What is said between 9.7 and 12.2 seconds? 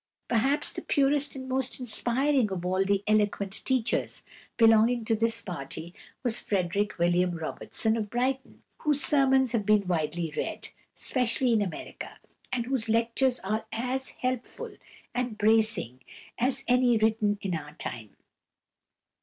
widely read, especially in America,